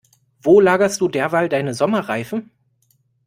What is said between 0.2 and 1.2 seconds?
Wo lagerst du